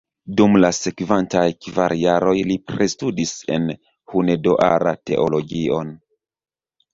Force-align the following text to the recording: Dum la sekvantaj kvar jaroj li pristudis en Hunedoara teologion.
Dum 0.37 0.55
la 0.59 0.69
sekvantaj 0.75 1.43
kvar 1.65 1.93
jaroj 2.03 2.33
li 2.51 2.57
pristudis 2.71 3.35
en 3.57 3.69
Hunedoara 4.15 4.95
teologion. 5.11 5.95